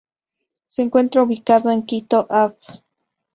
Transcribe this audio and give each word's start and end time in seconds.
Se 0.65 0.81
encuentra 0.81 1.21
ubicado 1.21 1.69
en 1.69 1.85
Quito, 1.85 2.25
Av. 2.27 2.55